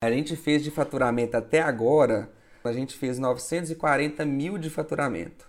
[0.00, 2.30] A gente fez de faturamento até agora,
[2.62, 5.48] a gente fez 940 mil de faturamento.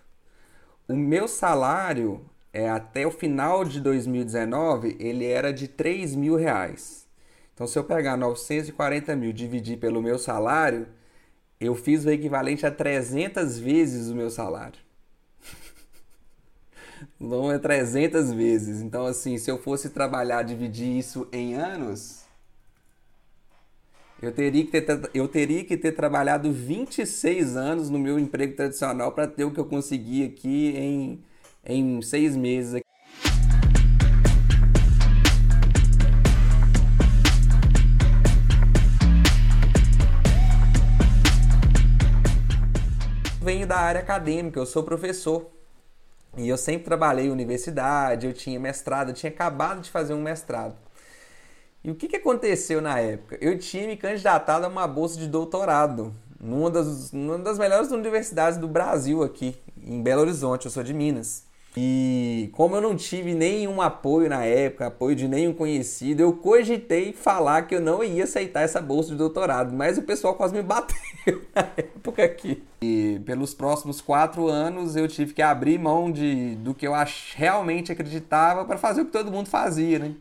[0.88, 7.08] O meu salário, é, até o final de 2019, ele era de 3 mil reais.
[7.54, 10.88] Então, se eu pegar 940 mil dividir pelo meu salário,
[11.60, 14.80] eu fiz o equivalente a 300 vezes o meu salário.
[17.20, 18.82] Não é 300 vezes.
[18.82, 22.19] Então, assim, se eu fosse trabalhar, dividir isso em anos,
[24.22, 29.14] eu teria que ter, eu teria que ter trabalhado 26 anos no meu emprego tradicional
[29.14, 31.24] para ter o que eu consegui aqui em,
[31.66, 32.82] em seis meses.
[43.42, 45.50] Venho da área acadêmica, eu sou professor.
[46.38, 50.22] E eu sempre trabalhei em universidade, eu tinha mestrado, eu tinha acabado de fazer um
[50.22, 50.76] mestrado.
[51.84, 53.38] E o que, que aconteceu na época?
[53.40, 58.58] Eu tinha me candidatado a uma bolsa de doutorado numa das, numa das melhores universidades
[58.58, 61.48] do Brasil aqui, em Belo Horizonte, eu sou de Minas.
[61.78, 67.14] E como eu não tive nenhum apoio na época, apoio de nenhum conhecido, eu cogitei
[67.14, 70.64] falar que eu não ia aceitar essa bolsa de doutorado, mas o pessoal quase me
[70.64, 70.96] bateu
[71.56, 72.64] na época aqui.
[72.82, 76.94] E pelos próximos quatro anos eu tive que abrir mão de, do que eu
[77.36, 80.16] realmente acreditava para fazer o que todo mundo fazia, né?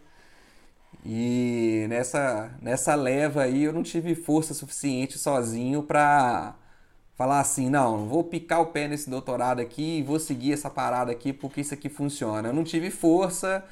[1.11, 6.55] E nessa, nessa leva aí eu não tive força suficiente sozinho para
[7.15, 11.11] falar assim, não, vou picar o pé nesse doutorado aqui e vou seguir essa parada
[11.11, 12.51] aqui porque isso aqui funciona.
[12.51, 13.65] Eu não tive força,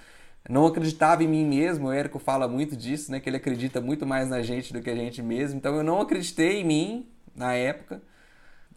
[0.49, 4.07] não acreditava em mim mesmo, o Érico fala muito disso, né, que ele acredita muito
[4.07, 5.59] mais na gente do que a gente mesmo.
[5.59, 8.01] Então eu não acreditei em mim na época.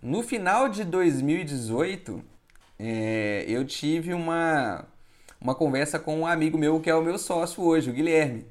[0.01, 2.21] No final de 2018,
[2.77, 4.85] é, eu tive uma
[5.39, 8.45] uma conversa com um amigo meu que é o meu sócio hoje, o Guilherme,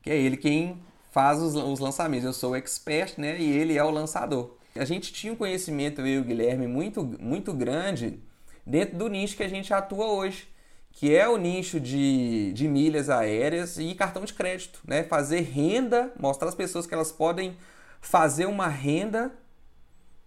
[0.00, 0.80] que é ele quem
[1.10, 2.24] faz os, os lançamentos.
[2.24, 3.38] Eu sou o expert, né?
[3.38, 4.56] E ele é o lançador.
[4.74, 8.18] A gente tinha um conhecimento, eu e o Guilherme, muito, muito grande
[8.66, 10.48] dentro do nicho que a gente atua hoje,
[10.92, 15.02] que é o nicho de, de milhas aéreas e cartão de crédito, né?
[15.02, 17.56] Fazer renda, mostrar às pessoas que elas podem
[18.00, 19.30] fazer uma renda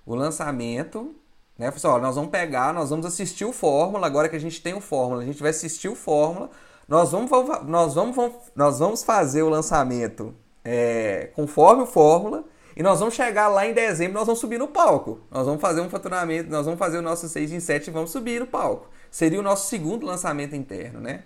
[0.04, 1.14] o lançamento
[1.58, 1.70] né?
[1.70, 4.74] Falei assim, nós vamos pegar, nós vamos assistir o Fórmula, agora que a gente tem
[4.74, 6.50] o Fórmula, a gente vai assistir o Fórmula,
[6.88, 7.30] nós vamos,
[7.64, 10.34] nós vamos, nós vamos fazer o lançamento
[10.64, 12.44] é, conforme o Fórmula,
[12.76, 15.20] e nós vamos chegar lá em dezembro, nós vamos subir no palco.
[15.30, 18.10] Nós vamos fazer um faturamento, nós vamos fazer o nosso 6 em 7 e vamos
[18.10, 18.90] subir no palco.
[19.10, 21.22] Seria o nosso segundo lançamento interno, né?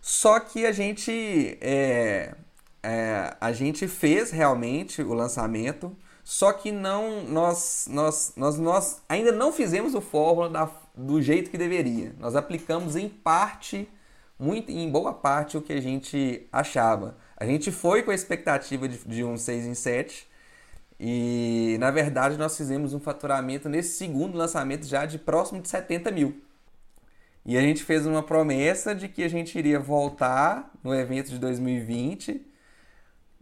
[0.00, 2.34] Só que a gente, é,
[2.82, 5.96] é, a gente fez realmente o lançamento,
[6.30, 11.50] só que não nós, nós, nós, nós ainda não fizemos o fórmula da, do jeito
[11.50, 12.14] que deveria.
[12.18, 13.88] Nós aplicamos em parte,
[14.38, 17.16] muito, em boa parte, o que a gente achava.
[17.34, 20.28] A gente foi com a expectativa de, de um 6 em 7
[21.00, 26.10] e na verdade nós fizemos um faturamento nesse segundo lançamento já de próximo de 70
[26.10, 26.42] mil.
[27.42, 31.38] E a gente fez uma promessa de que a gente iria voltar no evento de
[31.38, 32.46] 2020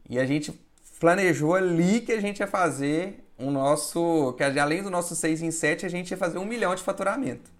[0.08, 0.52] e a gente
[0.98, 4.34] planejou ali que a gente ia fazer o nosso.
[4.36, 7.56] Que além do nosso 6 em 7, a gente ia fazer um milhão de faturamento.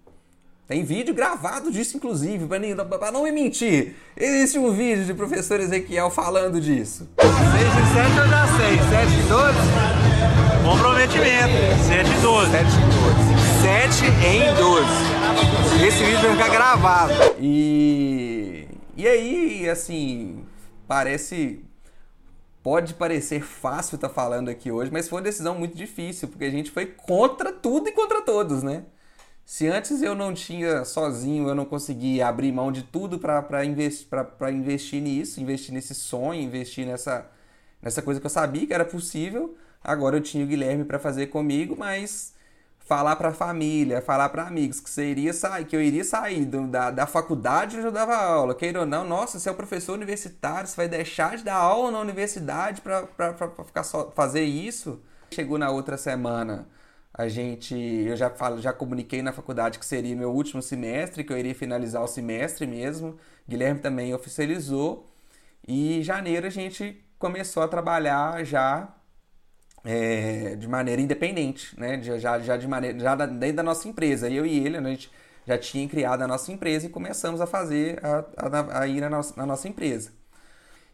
[0.67, 3.95] Tem vídeo gravado disso, inclusive, para não me mentir.
[4.17, 7.07] Existe um vídeo de professor Ezequiel falando disso.
[7.17, 8.77] 6 em 7 eu já sei.
[8.89, 9.57] 7 em 12,
[10.65, 11.53] comprometimento.
[11.87, 12.51] 7 em 12.
[12.51, 13.37] 7 em 12.
[13.61, 15.87] 7 em 12.
[15.87, 17.13] Esse vídeo vai ficar gravado.
[17.39, 18.67] E,
[18.97, 20.43] e aí, assim,
[20.85, 21.66] parece.
[22.67, 26.43] Pode parecer fácil estar tá falando aqui hoje, mas foi uma decisão muito difícil, porque
[26.43, 28.83] a gente foi contra tudo e contra todos, né?
[29.45, 34.09] Se antes eu não tinha sozinho, eu não conseguia abrir mão de tudo para investir,
[34.51, 37.31] investir nisso, investir nesse sonho, investir nessa,
[37.81, 41.27] nessa coisa que eu sabia que era possível, agora eu tinha o Guilherme para fazer
[41.27, 42.33] comigo, mas
[42.87, 46.67] falar para a família, falar para amigos que iria sair, que eu iria sair do,
[46.67, 49.93] da, da faculdade onde eu dava aula, queira ou não, nossa, você é o professor
[49.93, 53.05] universitário, você vai deixar de dar aula na universidade para
[53.65, 55.01] ficar só fazer isso?
[55.31, 56.67] Chegou na outra semana
[57.17, 61.33] a gente, eu já falo, já comuniquei na faculdade que seria meu último semestre, que
[61.33, 63.17] eu iria finalizar o semestre mesmo.
[63.49, 65.07] Guilherme também oficializou.
[65.67, 68.93] E em janeiro a gente começou a trabalhar já
[69.83, 72.01] é, de maneira independente, né?
[72.01, 74.29] Já, já de maneira já dentro da nossa empresa.
[74.29, 75.11] Eu e ele, a gente
[75.45, 79.09] já tinha criado a nossa empresa e começamos a fazer a, a, a ir na
[79.09, 80.11] nossa, na nossa empresa.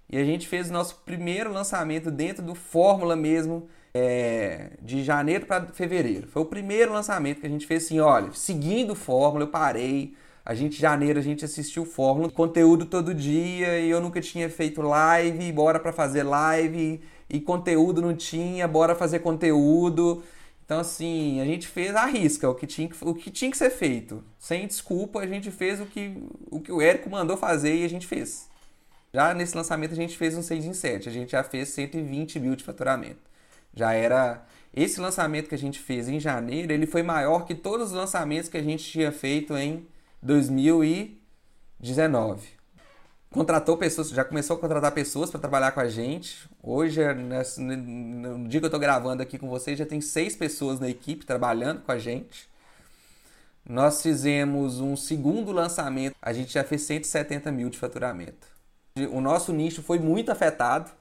[0.10, 5.46] E a gente fez o nosso primeiro lançamento dentro do Fórmula mesmo é, de janeiro
[5.46, 6.28] para fevereiro.
[6.28, 10.16] Foi o primeiro lançamento que a gente fez assim, olha, seguindo Fórmula, eu parei.
[10.46, 14.82] A gente, janeiro, a gente assistiu Fórmula, conteúdo todo dia, e eu nunca tinha feito
[14.82, 17.02] live, bora para fazer live,
[17.34, 20.22] e conteúdo não tinha, bora fazer conteúdo.
[20.64, 23.58] Então, assim, a gente fez a risca, o que tinha que, o que, tinha que
[23.58, 24.24] ser feito.
[24.38, 26.16] Sem desculpa, a gente fez o que,
[26.52, 28.48] o que o Érico mandou fazer e a gente fez.
[29.12, 32.40] Já nesse lançamento a gente fez um 6 em 7, a gente já fez 120
[32.40, 33.22] mil de faturamento.
[33.76, 34.46] Já era.
[34.76, 38.50] Esse lançamento que a gente fez em janeiro, ele foi maior que todos os lançamentos
[38.50, 39.86] que a gente tinha feito em
[40.22, 42.63] 2019.
[43.34, 46.48] Contratou pessoas, já começou a contratar pessoas para trabalhar com a gente.
[46.62, 47.02] Hoje,
[47.58, 51.26] no dia que eu estou gravando aqui com vocês, já tem seis pessoas na equipe
[51.26, 52.48] trabalhando com a gente.
[53.68, 58.46] Nós fizemos um segundo lançamento, a gente já fez 170 mil de faturamento.
[59.12, 60.92] O nosso nicho foi muito afetado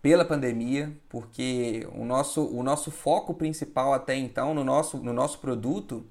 [0.00, 5.40] pela pandemia, porque o nosso, o nosso foco principal até então no nosso, no nosso
[5.40, 6.06] produto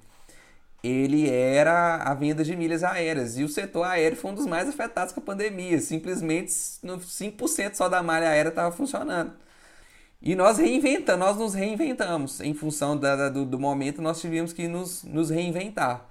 [0.84, 3.38] ele era a venda de milhas aéreas.
[3.38, 5.80] E o setor aéreo foi um dos mais afetados com a pandemia.
[5.80, 9.32] Simplesmente 5% só da malha aérea estava funcionando.
[10.22, 12.42] E nós reinventamos, nós nos reinventamos.
[12.42, 16.06] Em função da, do, do momento, nós tivemos que nos, nos reinventar.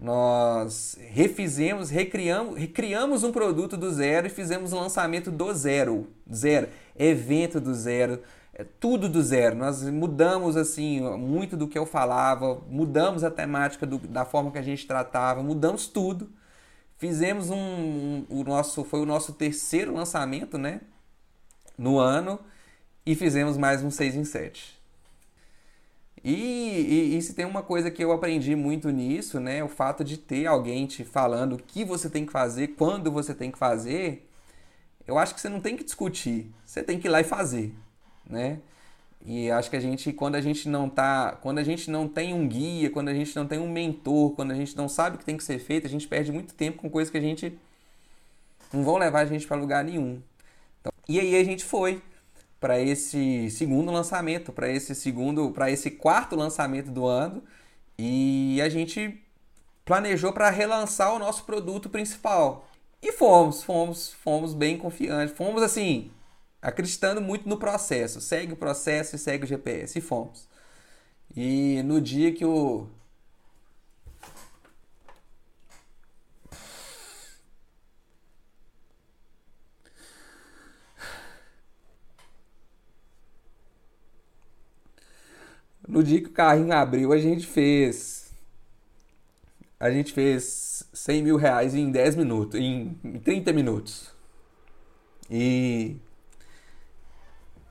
[0.00, 6.08] Nós refizemos, recriamos, recriamos um produto do zero e fizemos um lançamento do zero.
[6.32, 6.68] Zero.
[6.96, 8.20] Evento do zero.
[8.58, 9.54] É tudo do zero.
[9.54, 14.58] Nós mudamos assim muito do que eu falava, mudamos a temática do, da forma que
[14.58, 16.28] a gente tratava, mudamos tudo.
[16.96, 20.80] Fizemos um, um, o nosso foi o nosso terceiro lançamento, né?
[21.78, 22.40] No ano
[23.06, 24.76] e fizemos mais um 6 em 7.
[26.24, 29.62] E, e, e, se tem uma coisa que eu aprendi muito nisso, né?
[29.62, 33.32] O fato de ter alguém te falando o que você tem que fazer, quando você
[33.32, 34.28] tem que fazer,
[35.06, 37.72] eu acho que você não tem que discutir, você tem que ir lá e fazer,
[38.28, 38.58] né?
[39.24, 42.32] E acho que a gente, quando a gente não tá, quando a gente não tem
[42.32, 45.18] um guia, quando a gente não tem um mentor, quando a gente não sabe o
[45.18, 47.58] que tem que ser feito, a gente perde muito tempo com coisas que a gente
[48.72, 50.22] não vão levar a gente para lugar nenhum.
[50.80, 52.00] Então, e aí a gente foi
[52.60, 57.42] para esse segundo lançamento, para esse segundo, para esse quarto lançamento do ano,
[57.98, 59.20] e a gente
[59.84, 62.68] planejou para relançar o nosso produto principal.
[63.02, 66.10] E fomos, fomos, fomos bem confiantes, fomos assim,
[66.62, 68.20] acreditando muito no processo.
[68.20, 70.48] Segue o processo e segue o GPS e fomos.
[71.36, 72.88] E no dia que o
[85.88, 88.30] No dia que o carrinho abriu, a gente fez.
[89.80, 94.10] A gente fez 100 mil reais em 10 minutos, em 30 minutos.
[95.30, 95.96] E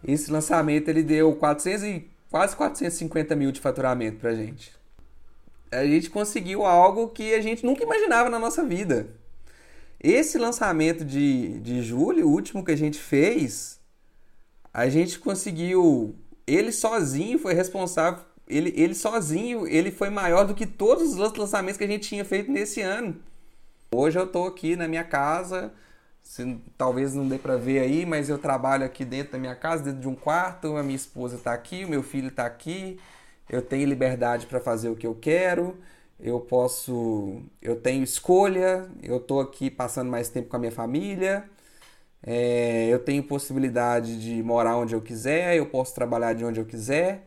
[0.07, 4.71] esse lançamento ele deu 400 e, quase 450 mil de faturamento pra gente.
[5.69, 9.07] A gente conseguiu algo que a gente nunca imaginava na nossa vida.
[9.99, 13.79] Esse lançamento de, de julho, o último que a gente fez,
[14.73, 16.15] a gente conseguiu
[16.47, 18.23] ele sozinho foi responsável.
[18.47, 22.23] Ele, ele sozinho, ele foi maior do que todos os lançamentos que a gente tinha
[22.23, 23.17] feito nesse ano.
[23.93, 25.73] Hoje eu estou aqui na minha casa,
[26.27, 29.83] se, talvez não dê para ver aí, mas eu trabalho aqui dentro da minha casa,
[29.83, 30.75] dentro de um quarto.
[30.75, 32.99] A minha esposa está aqui, o meu filho está aqui.
[33.49, 35.77] Eu tenho liberdade para fazer o que eu quero.
[36.19, 38.89] Eu posso, eu tenho escolha.
[39.01, 41.49] Eu estou aqui passando mais tempo com a minha família.
[42.21, 46.65] É, eu tenho possibilidade de morar onde eu quiser, eu posso trabalhar de onde eu
[46.65, 47.25] quiser.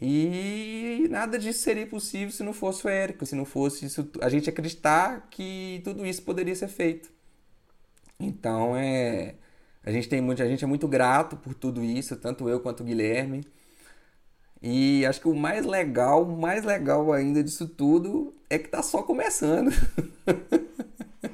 [0.00, 4.28] E nada disso seria possível se não fosse o Érico, se não fosse isso, a
[4.28, 7.10] gente acreditar que tudo isso poderia ser feito.
[8.24, 9.34] Então é,
[9.82, 12.80] a gente tem muito, a gente é muito grato por tudo isso, tanto eu quanto
[12.82, 13.44] o Guilherme.
[14.62, 19.02] E acho que o mais legal, mais legal ainda disso tudo é que tá só
[19.02, 19.70] começando.